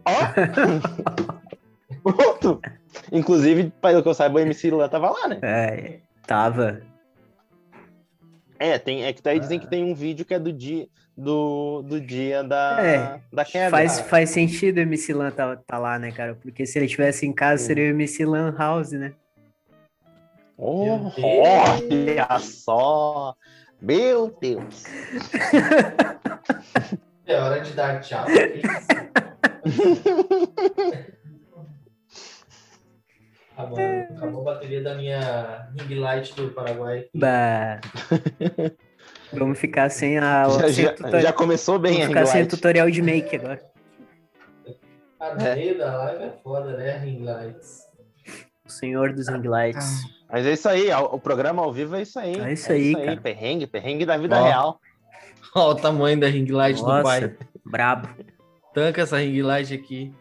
[0.05, 2.11] Ó!
[2.11, 2.61] Pronto!
[3.11, 5.39] Inclusive, pelo que eu saiba, o MC Lula tava lá, né?
[5.41, 6.81] é, tava.
[8.59, 9.61] É, tem, é que daí dizem Ah.
[9.61, 13.71] que tem um vídeo que é do dia, do, do dia da, É, da queda.
[13.71, 16.35] Faz, faz sentido o MC Lan tá, tá lá, né, cara?
[16.35, 17.67] Porque se ele estivesse em casa, Sim.
[17.67, 19.13] seria o MC Lan House, né?
[20.63, 23.35] Oh, olha só!
[23.81, 24.83] Meu Deus!
[27.25, 28.25] É hora de dar tchau.
[33.57, 33.79] Acabou,
[34.15, 37.05] acabou a bateria da minha ring light do Paraguai.
[37.13, 37.79] Bah.
[39.33, 40.47] Vamos ficar sem a.
[40.49, 42.49] Já, sem já, tutorial- já começou bem Vamos a ficar sem light.
[42.49, 43.61] tutorial de make agora.
[45.19, 45.73] Ah, no É.
[45.75, 46.97] da live é foda, né?
[46.97, 47.81] Ring lights.
[48.65, 50.01] O senhor dos ring lights.
[50.31, 52.35] Mas é isso aí, o programa ao vivo é isso aí.
[52.39, 53.17] É isso aí, cara.
[53.19, 54.43] Perrengue, perrengue da vida Ó.
[54.43, 54.79] real.
[55.53, 57.35] Olha o tamanho da ring light do Nossa, pai.
[57.65, 58.07] brabo.
[58.73, 60.13] Tanca essa ring light aqui.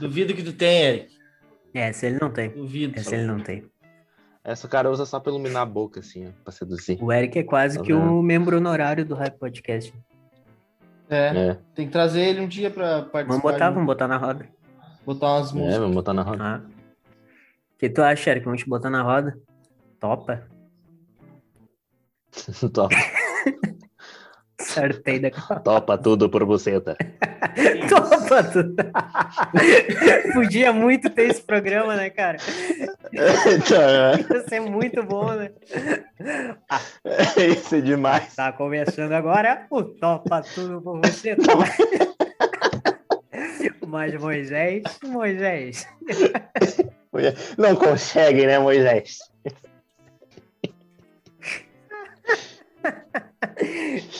[0.00, 1.14] Duvido que tu tenha, Eric.
[1.72, 2.50] Essa ele não tem.
[2.50, 2.98] Duvido.
[2.98, 3.64] Essa ele não tem.
[4.42, 6.98] Essa o cara usa só pra iluminar a boca, assim, ó, pra seduzir.
[7.00, 8.22] O Eric é quase Tá que o vendo?
[8.22, 9.94] membro honorário do Hype Podcast.
[11.08, 13.24] É, É, tem que trazer ele um dia pra participar.
[13.26, 14.48] Vamos botar, de- vamos botar na roda.
[15.06, 15.78] botar umas é, músicas.
[15.78, 16.44] vamos botar na roda.
[16.44, 16.73] Ah.
[17.74, 18.44] O que tu acha, Eric?
[18.44, 19.36] Vamos te botar na roda?
[20.00, 20.46] Topa.
[22.72, 22.96] Topa,
[24.60, 26.96] Acertei da topa tudo por buceta.
[27.88, 28.74] Topa tudo.
[30.32, 32.38] Podia muito ter esse programa, né, cara?
[33.12, 35.50] Então, Ia ser muito bom, né?
[37.36, 38.34] é isso é demais.
[38.34, 41.36] Tá começando agora o Topa Tudo por você.
[43.86, 45.86] Mas Moisés, Moisés.
[47.58, 49.18] Não consegue, né, Moisés?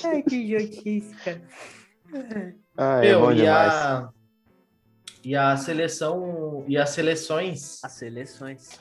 [0.05, 1.42] Ai, que idiotice, cara.
[2.77, 3.72] Ah, é Meu, bom e demais.
[3.74, 4.11] a,
[5.24, 8.81] e a seleção e as seleções As seleções.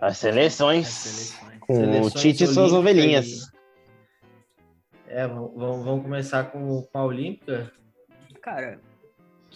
[0.00, 1.58] As As seleções seleções.
[1.60, 3.50] com o Seleções Tite e suas ovelhinhas.
[5.06, 7.70] é, vamos, vamos vamos começar com, com a Olímpica,
[8.42, 8.80] Cara,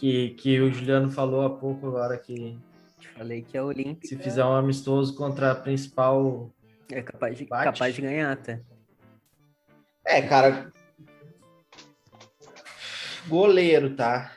[0.05, 2.59] que, que o Juliano falou há pouco agora que
[3.01, 6.53] te falei que a Olímpica se fizer um amistoso contra a principal.
[6.93, 7.65] é capaz de, Bate.
[7.65, 8.61] capaz de ganhar até.
[10.05, 10.71] É, cara.
[13.27, 14.33] Goleiro, tá?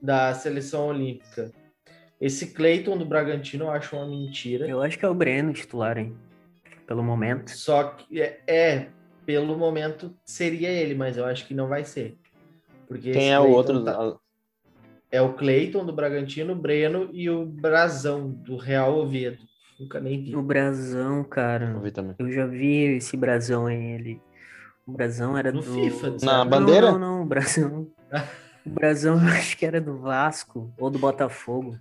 [0.00, 1.50] Da seleção olímpica.
[2.20, 4.68] Esse Cleiton do Bragantino eu acho uma mentira.
[4.68, 6.16] Eu acho que é o Breno titular, hein?
[6.86, 7.50] Pelo momento.
[7.50, 8.88] Só que é, é,
[9.26, 12.19] pelo momento seria ele, mas eu acho que não vai ser.
[12.90, 13.84] Porque Quem é o outro?
[13.84, 14.16] tá-
[15.12, 19.38] é o Cleiton do Bragantino, o Breno e o Brazão do Real Oviedo.
[19.78, 20.34] Nunca nem vi.
[20.34, 21.70] O Brasão, cara.
[21.72, 22.16] Vou ver também.
[22.18, 24.20] Eu já vi esse brasão aí, ele.
[24.84, 25.72] O Brasão era No do.
[25.72, 26.90] FIFA, Na bandeira?
[26.90, 27.86] Não, não, não, o Brasão.
[28.66, 31.78] o Brasão eu acho que era do Vasco ou do Botafogo.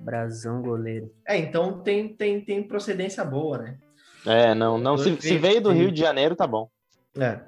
[0.00, 1.12] Brasão goleiro.
[1.28, 3.78] É, então tem, tem, tem procedência boa, né?
[4.24, 4.96] É, não, não.
[4.96, 6.70] Se, se veio do Rio de Janeiro, tá bom.
[7.18, 7.40] É.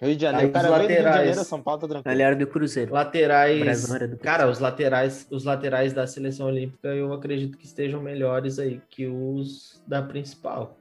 [0.00, 1.16] Rio de Janeiro, os cara, do Rio de laterais.
[1.16, 2.14] Janeiro, São Paulo tá tranquilo.
[2.14, 2.92] Ele era do Cruzeiro.
[2.92, 3.88] Laterais.
[3.88, 8.80] Do Cara, os laterais, os laterais da seleção olímpica eu acredito que estejam melhores aí
[8.88, 10.76] que os da principal.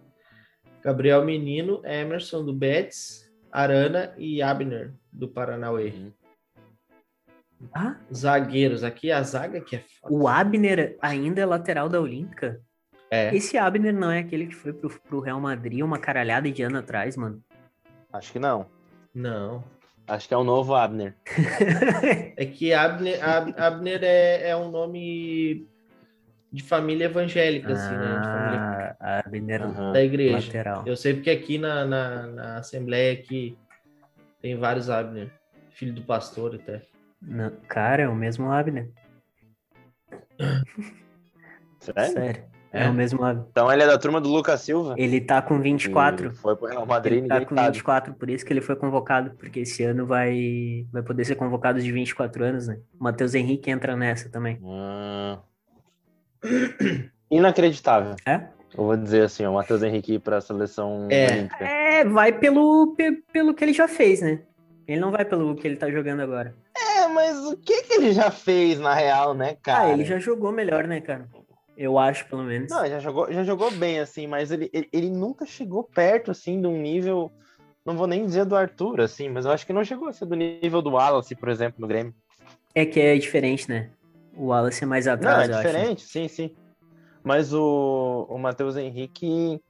[0.83, 5.89] Gabriel Menino, Emerson do Betis, Arana e Abner do Paranauê.
[5.89, 6.11] Uhum.
[7.73, 10.13] Ah, Zagueiros, aqui a zaga que é foda.
[10.13, 12.61] o Abner ainda é lateral da Olímpica?
[13.09, 13.35] É.
[13.35, 16.77] Esse Abner não é aquele que foi pro, pro Real Madrid uma caralhada de ano
[16.77, 17.41] atrás, mano.
[18.13, 18.76] Acho que não.
[19.21, 19.63] Não.
[20.07, 21.15] Acho que é o novo Abner.
[22.37, 25.67] É que Abner, Ab- Abner é, é um nome
[26.51, 28.19] de família evangélica, assim, né?
[28.19, 30.35] De família Ah, Abner da igreja.
[30.37, 30.83] lateral.
[30.85, 33.57] Eu sei porque aqui na, na, na Assembleia aqui
[34.39, 35.31] tem vários Abner.
[35.71, 36.83] Filho do pastor até.
[37.19, 38.91] Não, cara, é o mesmo Abner.
[41.79, 42.13] Sério?
[42.13, 42.43] Sério.
[42.71, 42.89] É, É?
[42.89, 43.45] o mesmo Abner.
[43.49, 44.93] Então ele é da turma do Lucas Silva.
[44.97, 46.31] Ele tá com 24.
[46.31, 47.67] que Foi pro Real Madrid, Ele tá com sabe.
[47.67, 51.81] 24, por isso que ele foi convocado, porque esse ano vai, vai poder ser convocado
[51.81, 52.77] de 24 anos, né?
[52.99, 54.59] O Matheus Henrique entra nessa também.
[54.65, 55.39] Ah.
[57.31, 58.15] Inacreditável.
[58.25, 58.35] É?
[58.77, 61.27] Eu vou dizer assim, o Matheus Henrique ir pra seleção É.
[61.31, 61.63] olímpica.
[61.65, 64.41] É, vai pelo, pe- pelo que ele já fez, né?
[64.87, 66.53] Ele não vai pelo que ele tá jogando agora.
[66.77, 69.85] É, mas o que que ele já fez na real, né, cara?
[69.85, 71.27] Ah, ele já jogou melhor, né, cara?
[71.77, 72.71] Eu acho, pelo menos.
[72.71, 76.59] Não, já jogou, já jogou bem, assim, mas ele, ele, ele nunca chegou perto, assim,
[76.59, 77.31] de um nível.
[77.85, 80.25] Não vou nem dizer do Arthur, assim, mas eu acho que não chegou a ser
[80.25, 82.15] do nível do Wallace, por exemplo, no Grêmio.
[82.73, 83.91] É que é diferente, né?
[84.35, 85.67] O Wallace é mais Não, atrás, é eu acho.
[85.67, 86.55] diferente, sim, sim.
[87.23, 89.61] Mas o, o Matheus Henrique,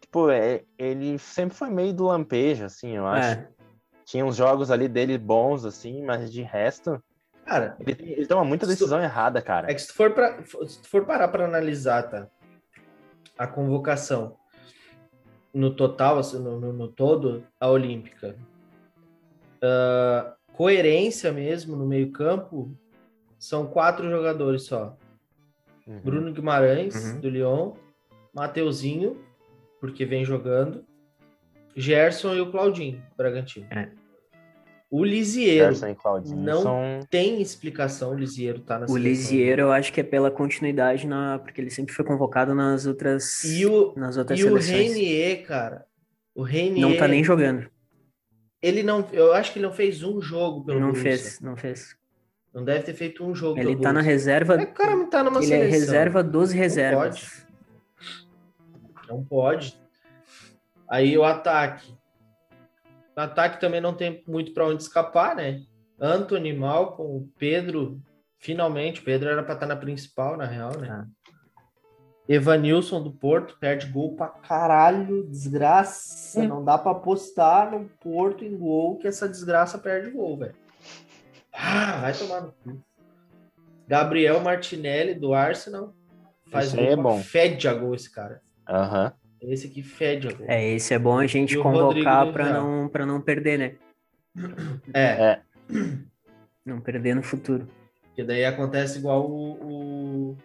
[0.00, 3.40] tipo, é, ele sempre foi meio do lampejo, assim, eu acho.
[3.40, 3.48] É.
[4.04, 7.02] Tinha uns jogos ali dele bons, assim, mas de resto,
[7.50, 9.68] Cara, ele, ele toma muita decisão errada, cara.
[9.68, 12.28] é que se tu for, pra, se tu for parar para analisar, tá?
[13.36, 14.36] A convocação
[15.52, 18.36] no total, assim, no, no, no todo, a Olímpica.
[19.60, 22.72] Ah, coerência mesmo no meio-campo,
[23.36, 24.96] são quatro jogadores só.
[25.88, 26.00] Uhum.
[26.02, 27.20] Bruno Guimarães, Uhum.
[27.20, 27.72] do Lyon,
[28.32, 29.20] Mateuzinho,
[29.80, 30.84] porque vem jogando,
[31.74, 33.66] Gerson e o Claudinho, Bragantino.
[33.70, 33.90] É.
[34.90, 35.72] O Lisieiro
[36.36, 37.00] não são...
[37.08, 38.96] tem explicação, o Lisieiro tá na O.
[38.96, 41.38] Lisieiro, eu acho que é pela continuidade, na...
[41.38, 44.92] porque ele sempre foi convocado nas outras, E o, nas outras e o seleções.
[44.94, 45.86] Renier, cara,
[46.34, 47.70] o Renier, Não tá nem jogando.
[48.60, 51.10] ele não, eu acho que ele não fez um jogo pelo Não Borussia.
[51.10, 51.96] fez, não fez.
[52.52, 54.12] Não deve ter feito um jogo Ele pelo tá na Borussia.
[54.12, 54.54] reserva.
[54.60, 55.78] É, o cara não tá numa Ele é seleção.
[55.80, 57.46] reserva dos reservas.
[59.08, 59.78] Não pode.
[60.88, 61.94] Aí o ataque.
[63.20, 65.60] O ataque também não tem muito para onde escapar, né?
[66.00, 68.00] Anthony, Malcolm, Pedro,
[68.38, 70.88] finalmente, o Pedro era para estar na principal, na real, né?
[70.90, 71.06] Ah.
[72.26, 76.42] Evanilson do Porto, perde gol pra caralho, desgraça.
[76.44, 80.54] Não dá pra apostar no Porto em gol que essa desgraça perde gol, velho.
[81.52, 82.82] Ah, vai tomar no cu.
[83.86, 85.92] Gabriel Martinelli do Arsenal.
[86.50, 87.18] Faz Esse gol é bom.
[87.18, 88.40] Fede a gol esse cara.
[88.66, 89.12] Aham.
[89.42, 90.28] Esse aqui fede.
[90.46, 92.52] É, esse é bom a gente E convocar Real.
[92.52, 93.74] não, pra não perder, né?
[94.92, 95.40] É,
[96.64, 97.66] Não perder no futuro.
[98.02, 100.32] porque daí acontece igual o.
[100.32, 100.36] o-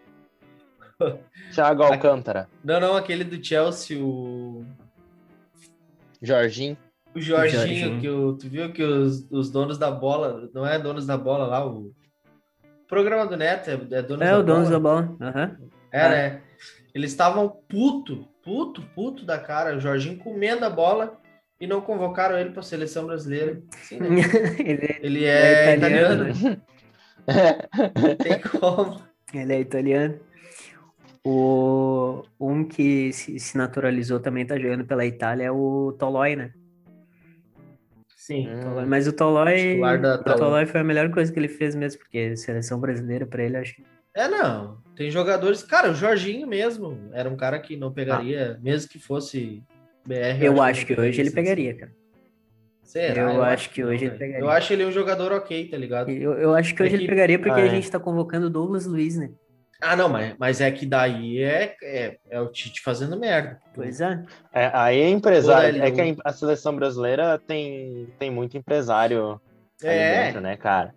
[1.53, 2.47] Thiago Alcântara.
[2.63, 4.65] Não, não, aquele do Chelsea, o.
[6.21, 6.77] Jorginho.
[7.13, 8.01] O Jorginho, Jorginho.
[8.01, 11.45] que o, tu viu que os, os donos da bola, não é donos da bola
[11.45, 11.93] lá, o
[12.87, 14.69] programa do Neto é, é donos É, da o dono bola.
[14.71, 15.17] da bola.
[15.21, 15.57] Aham.
[15.91, 16.41] É, né?
[16.93, 21.19] Eles estavam puto, puto, puto da cara, o Jorginho comendo a bola
[21.59, 23.61] e não convocaram ele para a seleção brasileira.
[23.81, 24.21] Sim, né?
[24.63, 26.61] ele, Ele é, É italiano, italiano,
[27.27, 29.01] não tem como.
[29.33, 30.19] ele é italiano.
[31.27, 36.53] O, um que se, se naturalizou também tá jogando pela Itália é o Tolói, né?
[38.15, 38.47] Sim.
[38.61, 38.85] Tolói.
[38.85, 39.13] Mas o
[40.01, 40.37] da o.
[40.37, 43.75] Tolói foi a melhor coisa que ele fez mesmo, porque seleção brasileira pra ele, acho
[43.75, 43.83] que
[44.15, 44.77] É, não.
[44.95, 45.61] Tem jogadores.
[45.61, 49.61] Cara, o Jorginho mesmo era um cara que não pegaria, mesmo que fosse
[50.07, 50.41] BR.
[50.45, 51.91] eu acho que hoje ele pegaria, cara.
[52.81, 53.33] Será?
[53.33, 54.19] eu acho que hoje não, ele velho.
[54.19, 54.39] pegaria.
[54.45, 56.09] Eu acho ele um jogador ok, tá ligado?
[56.09, 58.47] Eu, eu acho que É hoje que- ele pegaria porque Ah, a gente tá convocando
[58.47, 59.31] o Douglas Luiz, né?
[59.81, 63.59] Ah, não, mas, mas é que daí é, é, é o Tite fazendo merda.
[63.73, 64.23] Pois é.
[64.53, 65.83] É, aí é empresário.
[65.83, 69.39] É que a, a seleção brasileira tem, tem muito empresário
[69.83, 70.93] É, dentro, né, cara?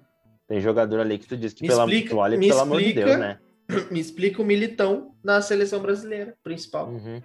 [0.49, 2.87] Tem jogador ali que tu diz que, Me pela, explica- tu olha, pelo amor de
[2.89, 3.07] explica.
[3.07, 3.39] Deus, né?
[3.93, 6.89] me explica o militão na seleção brasileira, principal.
[6.89, 7.23] Uhum.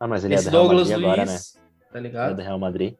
[0.00, 1.38] Ah, mas ele Esse é do Real Douglas Madrid Luiz, agora, né?
[1.92, 2.36] tá Ele é ligado?
[2.36, 2.94] do Real Madrid.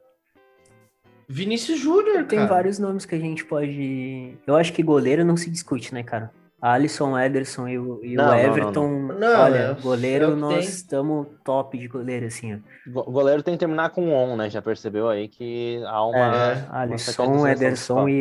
[1.27, 4.37] Vinícius Júnior, Tem vários nomes que a gente pode.
[4.47, 6.31] Eu acho que goleiro não se discute, né, cara?
[6.61, 8.89] Alisson, Ederson e o, e Não, o não, não, Everton.
[9.19, 12.57] Não, olha, goleiro, nós estamos top de goleiro, assim, ó.
[12.91, 14.49] Go- goleiro tem que terminar com on, né?
[14.49, 16.17] Já percebeu aí que há uma.
[16.51, 18.13] É, Alisson, Ederson e,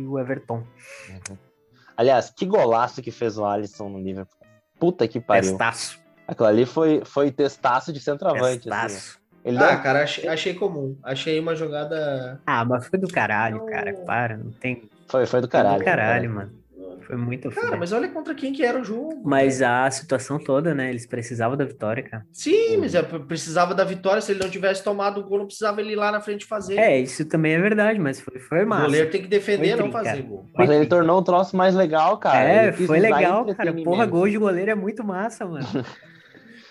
[0.00, 0.62] e o Everton.
[1.96, 4.38] Aliás, que golaço que fez o Alisson no Liverpool.
[4.78, 5.50] Puta que pariu.
[5.50, 5.98] Testaço.
[6.26, 8.70] Aquilo ali foi, foi testaço de centroavante.
[8.70, 8.86] assim.
[8.88, 9.18] Testaço.
[9.44, 10.96] Ele Ah, deu- cara, achei, achei comum.
[11.02, 12.40] Achei uma jogada.
[12.46, 13.66] Ah, mas foi do caralho, Não.
[13.66, 13.92] cara.
[14.06, 14.88] Para, não tem.
[15.06, 15.78] Foi, foi do Foi caralho.
[15.78, 16.52] do caralho, mano.
[17.08, 17.76] Foi muito Cara, foda.
[17.78, 19.22] mas olha contra quem que era o jogo.
[19.24, 20.90] Mas a situação toda, né?
[20.90, 22.26] Eles precisavam da vitória, cara.
[22.30, 24.20] Sim, mas é, precisava da vitória.
[24.20, 26.76] Se ele não tivesse tomado o gol, não precisava ele ir lá na frente fazer.
[26.76, 28.84] É, isso também é verdade, mas foi, foi o massa.
[28.84, 30.22] goleiro tem que defender, Foi não fazer cara.
[30.22, 30.44] gol.
[30.54, 32.46] Mas ele tornou o troço mais legal, cara.
[32.46, 33.72] É, foi legal, cara.
[33.72, 35.66] Porra, gol de goleiro é muito massa, mano.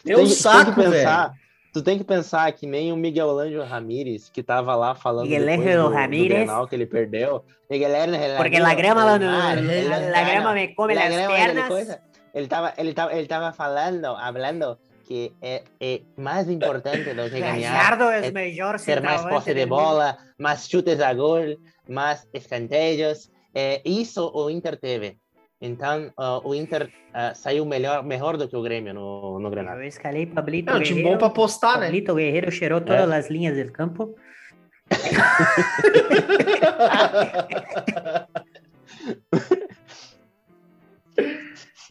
[0.05, 1.46] É Tu um tem tu tem saco, que pensar, velho.
[1.77, 5.45] Tu tem que pensar que nem o Miguel Ângelo Ramírez, que tava lá falando Miguel
[5.89, 6.39] do Ramírez.
[6.39, 7.45] Grenal que ele perdeu.
[7.69, 11.67] Miguel Ángel Porque la grama, lá no- la, ele- la grama me come la las
[11.67, 12.01] coisa.
[12.33, 17.39] Ele tava, ele tava, ele tava falando, hablando que é, é mais importante do que
[17.39, 17.73] ganhar
[18.25, 18.31] é
[18.95, 23.29] ter mais posse de bola, mais chutes a gol, mais escanteios.
[23.53, 25.17] É, isso o Inter teve.
[25.59, 29.77] Então, ah, o Inter ah, saiu melhor, melhor do que o Grêmio no, no Grenal.
[29.79, 31.19] Eu escalei Pablito É um time bom Guerreiro.
[31.19, 31.85] pra postar, né?
[31.87, 34.15] Pablito Guerreiro cheirou todas as linhas del campo.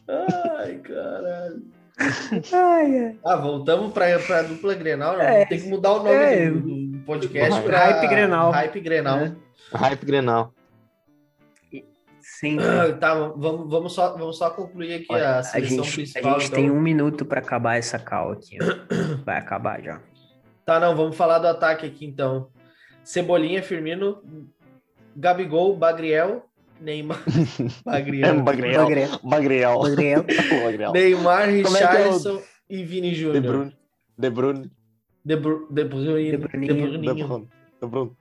[0.07, 1.61] Ai, caralho.
[2.53, 3.15] Ai, ai.
[3.25, 5.19] Ah, voltamos pra, pra dupla Grenal.
[5.19, 6.49] É, Tem que mudar o nome é.
[6.49, 8.51] do, do podcast Hype pra Grenal.
[8.51, 9.19] Hype Grenal.
[9.19, 9.35] É.
[9.73, 10.53] Hype Grenal.
[12.39, 12.57] Sim.
[12.59, 15.95] Ah, tá, vamos, vamos, só, vamos só concluir aqui Olha, a a seleção gente, a
[15.95, 16.33] principal.
[16.39, 16.59] gente então.
[16.61, 18.57] tem um minuto pra acabar essa cal aqui.
[18.61, 18.65] ó.
[19.25, 19.99] Vai acabar já.
[20.65, 22.49] Tá, não, vamos falar do ataque aqui então.
[23.03, 24.21] Cebolinha, Firmino,
[25.15, 26.45] Gabigol, Bagriel,
[26.79, 27.23] Neymar.
[27.83, 28.43] Bagriel.
[28.43, 28.81] Bagriel.
[28.83, 29.19] Bagriel.
[29.23, 29.79] Bagriel.
[29.79, 30.23] Bagriel.
[30.63, 30.91] Bagriel.
[30.91, 33.41] Neymar, Como é é o- Richarlison e Vini De Júnior.
[33.43, 33.77] Bruyne.
[34.17, 34.71] De Bruyne.
[35.25, 36.31] De, Bru De Bruyne.
[36.31, 36.91] De De Bruninho.
[37.01, 37.13] De.
[37.23, 37.47] Bruyne.
[37.81, 38.11] De Bruyne.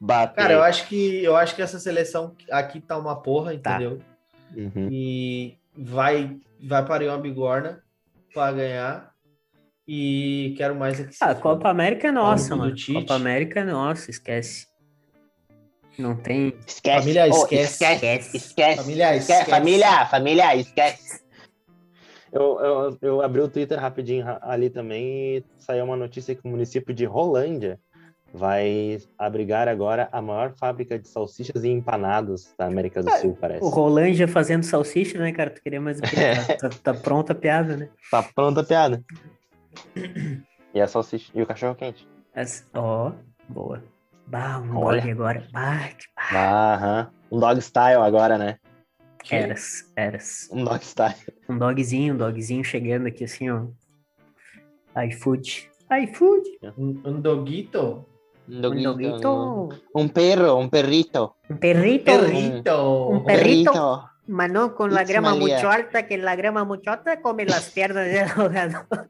[0.00, 0.34] Bate.
[0.34, 3.76] Cara, eu acho que eu acho que essa seleção aqui tá uma porra, Tá.
[3.76, 3.98] entendeu?
[4.56, 4.88] Uhum.
[4.90, 7.82] E vai vai parir uma bigorna
[8.32, 9.14] pra ganhar.
[9.88, 11.16] E quero mais aqui.
[11.20, 12.74] Ah, a Copa América é nossa, mano.
[12.92, 14.66] Copa América é nossa, esquece.
[15.98, 16.52] Não tem.
[16.66, 16.98] Esquece.
[17.00, 17.84] Família, Oh, esquece.
[17.84, 18.36] esquece.
[18.36, 18.76] Esquece.
[18.82, 19.32] Família, Esquece.
[19.40, 19.50] esquece.
[19.50, 21.24] Família, família, esquece.
[22.32, 26.42] Eu, eu, eu abri o Twitter rapidinho ra- ali também e saiu uma notícia que
[26.44, 27.78] o município de Rolândia
[28.36, 33.64] vai abrigar agora a maior fábrica de salsichas e empanados da América do Sul, parece.
[33.64, 35.50] O Rolândia fazendo salsicha, né, cara?
[35.50, 36.06] Tu queria mais quê?
[36.60, 37.88] Tá, tá- pronta a piada, né?
[38.10, 39.02] Tá pronta a piada.
[40.74, 41.32] E a salsicha.
[41.34, 42.06] E o cachorro quente.
[42.34, 43.12] Essa- Ó,
[43.48, 43.82] boa.
[44.26, 45.00] Bah, um Olha.
[45.00, 45.46] dog agora.
[45.52, 47.10] Bah, que Aham.
[47.30, 48.58] Um dog style agora, né?
[49.30, 50.48] eras, eras.
[50.52, 51.16] Um dog style.
[51.48, 53.66] Um dogzinho, um dogzinho chegando aqui assim, ó.
[55.04, 55.70] iFood.
[56.02, 56.48] iFood.
[56.76, 58.04] Um, um doguito.
[58.48, 58.92] Um doguito.
[58.92, 59.68] doguito.
[59.94, 61.36] Um perro, um perrito.
[61.50, 62.04] Un perrito.
[62.04, 63.06] Perrito.
[63.08, 63.72] Un perrito.
[63.72, 64.10] Perrito.
[64.28, 68.28] Mano, con la grama mucho alta, que la grama mucho alta come las piernas del
[68.28, 68.86] jugador.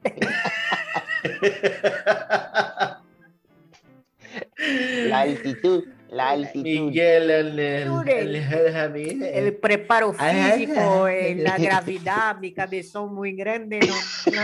[5.09, 5.83] La altitud.
[6.09, 6.63] La altitud.
[6.63, 8.21] Miguel el, el, Jure.
[8.21, 11.15] el- el- El preparo Ay, ay, físico, ay.
[11.17, 13.79] eh, la gravedad, mi cabezón muy grande.
[13.79, 13.87] no-
[14.31, 14.41] no.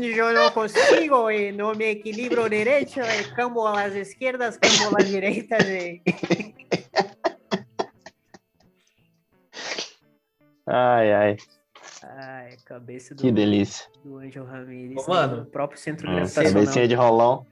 [0.00, 5.00] Yo no consigo, eh, no me equilibro derecho, eh, cambo a las izquierdas, cambo a
[5.00, 5.64] las derechas.
[5.66, 6.02] eh.
[10.66, 11.36] Ai, ai.
[12.02, 13.86] Ai, cabeça do, Que delícia.
[14.04, 14.96] do Angel Ramirez.
[15.06, 15.42] Ô, mano.
[15.42, 16.52] O próprio centro Hum, gravitacional.
[16.52, 17.46] cabecinha de rolão.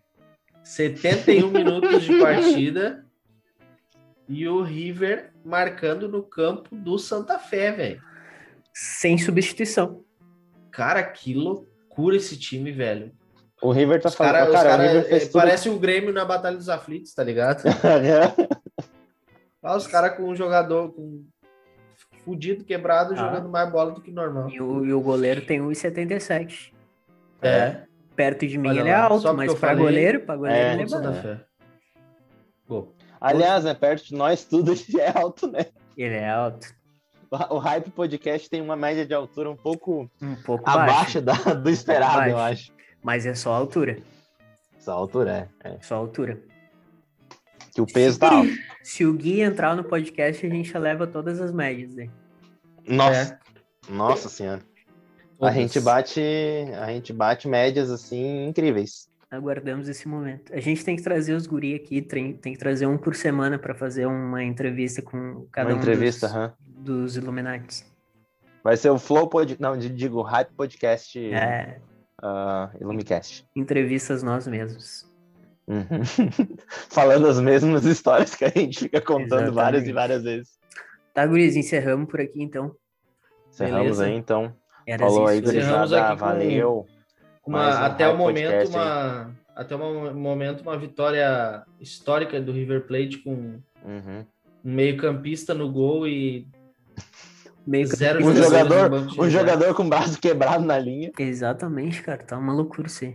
[0.64, 3.04] 71 minutos de partida.
[4.28, 8.02] E o River marcando no campo do Santa Fé, velho.
[8.72, 10.04] Sem substituição.
[10.70, 11.70] Cara, que loucura
[12.14, 13.12] esse time, velho.
[13.62, 14.32] O River tá Os falando.
[14.32, 15.40] cara, os Cara, cara, o River é, fez tudo.
[15.40, 17.62] parece o Grêmio na Batalha dos Aflitos, tá ligado?
[19.62, 21.24] Olha os caras com um jogador com
[22.24, 23.16] fudido, quebrado, Ah.
[23.16, 24.48] jogando mais bola do que normal.
[24.50, 26.72] E o, e o goleiro tem 1,77.
[27.40, 27.82] É,
[28.16, 30.72] Perto de mim Olha ele é lá, alto, mas pra falei, goleiro, pra goleiro é,
[30.74, 31.22] ele é baixo.
[31.22, 31.40] Fé.
[33.20, 35.66] Aliás, né, perto de nós tudo é alto, né?
[35.96, 36.66] Ele é alto.
[37.50, 41.44] O Hype Podcast tem uma média de altura um pouco Um pouco abaixo baixo.
[41.46, 42.70] da- do esperado, eu acho.
[43.02, 43.98] Mas é só a altura.
[44.76, 45.78] Essa altura é, é.
[45.80, 46.40] Só a altura.
[47.74, 48.50] Que o peso tá alto.
[48.82, 51.94] Se o Gui entrar no podcast, a gente leva todas as médias.
[51.94, 52.08] Né?
[52.86, 53.38] Nossa.
[53.88, 54.60] Nossa senhora.
[55.40, 56.20] A gente bate,
[56.78, 59.08] a gente bate médias assim incríveis.
[59.30, 60.52] Aguardamos esse momento.
[60.54, 63.58] A gente tem que trazer os guri aqui, tem, tem que trazer um por semana
[63.58, 66.52] para fazer uma entrevista com cada Uma um entrevista, dos.
[66.82, 67.84] Dos Illuminati.
[68.62, 69.56] Vai ser o Flow Pod...
[69.58, 71.80] Não, digo, Hype Podcast É,
[72.22, 73.44] uh, Illumicast.
[73.56, 75.10] entrevistas nós mesmos.
[75.66, 76.02] Uhum.
[76.90, 79.92] Falando as mesmas histórias que a gente fica contando várias e Exatamente.
[79.92, 80.58] várias vezes.
[81.14, 82.74] Tá, guris, encerramos por aqui então.
[83.48, 84.04] Encerramos Beleza.
[84.06, 84.54] aí, então.
[84.86, 85.48] Era Falou aí, isso.
[85.48, 86.08] Encerramos gurizada.
[86.12, 86.86] aqui com- Valeu.
[87.46, 88.82] Uma, um até o momento, Podcast aí.
[88.84, 94.24] uma, até o momento, uma vitória histórica do River Plate com Uhum.
[94.64, 96.46] um meio-campista no gol e
[97.66, 101.12] Meio que- zero Um jogador, um jogador com o braço quebrado na linha.
[101.18, 102.18] Exatamente, cara.
[102.22, 103.14] Tá uma loucura isso aí.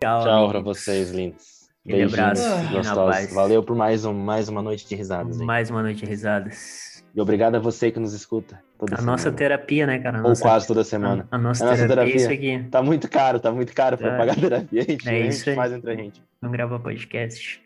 [0.00, 1.56] Tchau, Tchau pra vocês, lindos.
[1.88, 2.42] Abraço.
[2.42, 3.14] Beijinhos Na gostosos.
[3.14, 3.34] paz.
[3.34, 5.40] Valeu por mais, um, mais uma noite de risadas.
[5.40, 5.46] hein?
[5.46, 7.02] Mais uma noite de risadas.
[7.14, 8.60] E obrigado a você que nos escuta.
[8.78, 9.12] Toda A semana.
[9.12, 10.18] nossa terapia, né, cara?
[10.18, 11.26] A Ou nossa, quase toda semana.
[11.30, 12.58] A, a nossa, A nossa terapia, é isso terapia.
[12.58, 12.68] aqui.
[12.68, 14.18] Tá muito caro, tá muito caro pra É.
[14.18, 14.82] pagar terapia.
[14.82, 15.56] A gente, É a isso gente aí.
[15.56, 16.22] faz entre a gente.
[16.42, 17.62] Vamos gravar podcast.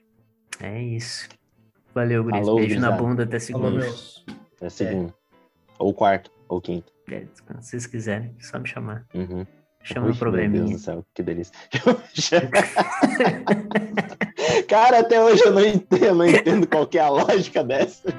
[0.62, 1.28] É isso.
[1.94, 2.22] Valeu.
[2.28, 3.02] Falou, Beijo na gurizada.
[3.02, 3.84] bunda até Falou, segunda.
[3.84, 4.24] meus.
[4.60, 5.14] É segundo.
[5.80, 6.92] Ou quarto, ou quinto.
[7.10, 9.06] É, quando vocês quiserem, é só me chamar.
[9.14, 9.46] Uhum.
[9.82, 10.60] Chama Ui, o probleminha.
[10.60, 11.54] Meu Deus do céu, que delícia.
[14.68, 18.10] Cara, até hoje eu não entendo, não entendo qual é a lógica dessa.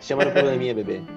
[0.00, 1.02] Chama no probleminha, bebê.